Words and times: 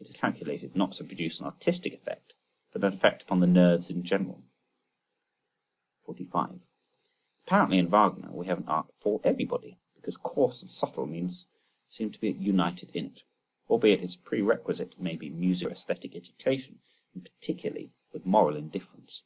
It 0.00 0.06
is 0.08 0.16
calculated 0.16 0.74
not 0.74 0.92
to 0.94 1.04
produce 1.04 1.38
an 1.38 1.44
artistic 1.44 1.92
effect 1.92 2.32
but 2.72 2.82
an 2.82 2.94
effect 2.94 3.20
upon 3.20 3.40
the 3.40 3.46
nerves 3.46 3.90
in 3.90 4.04
general. 4.04 4.42
45. 6.06 6.62
Apparently 7.44 7.76
in 7.76 7.88
Wagner 7.90 8.32
we 8.32 8.46
have 8.46 8.56
an 8.56 8.68
art 8.68 8.90
for 9.00 9.20
everybody, 9.22 9.76
because 9.94 10.16
coarse 10.16 10.62
and 10.62 10.70
subtle 10.70 11.04
means 11.04 11.44
seem 11.90 12.10
to 12.10 12.18
be 12.20 12.30
united 12.30 12.96
in 12.96 13.04
it. 13.04 13.22
Albeit 13.68 14.00
its 14.02 14.16
pre 14.16 14.40
requisite 14.40 14.98
may 14.98 15.14
be 15.14 15.28
musico 15.28 15.70
æsthetic 15.72 16.16
education, 16.16 16.80
and 17.12 17.24
particularly 17.24 17.92
with 18.14 18.24
moral 18.24 18.56
indifference. 18.56 19.24